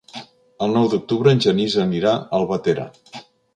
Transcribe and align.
El 0.67 0.73
nou 0.77 0.87
d'octubre 0.93 1.35
en 1.37 1.45
Genís 1.45 1.77
anirà 1.85 2.17
a 2.17 2.25
Albatera. 2.41 2.91